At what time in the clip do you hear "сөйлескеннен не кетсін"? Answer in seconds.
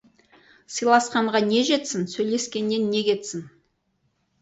2.17-3.49